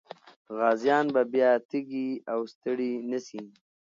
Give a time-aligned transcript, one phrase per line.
[0.57, 3.41] غازيان به بیا تږي او ستړي نه سي.